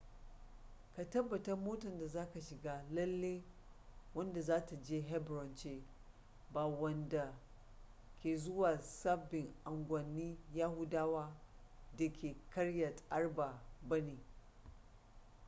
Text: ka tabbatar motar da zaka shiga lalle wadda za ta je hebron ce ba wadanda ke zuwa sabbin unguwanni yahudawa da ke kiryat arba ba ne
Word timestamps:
ka 0.95 1.03
tabbatar 1.09 1.57
motar 1.57 1.97
da 1.99 2.07
zaka 2.07 2.41
shiga 2.41 2.85
lalle 2.91 3.43
wadda 4.13 4.41
za 4.41 4.65
ta 4.65 4.75
je 4.83 5.01
hebron 5.01 5.55
ce 5.55 5.83
ba 6.53 6.65
wadanda 6.65 7.39
ke 8.23 8.37
zuwa 8.37 8.79
sabbin 8.81 9.53
unguwanni 9.65 10.37
yahudawa 10.53 11.35
da 11.97 12.09
ke 12.13 12.35
kiryat 12.53 13.03
arba 13.09 13.63
ba 13.81 13.97
ne 14.01 14.17